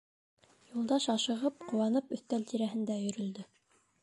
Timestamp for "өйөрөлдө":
3.05-3.51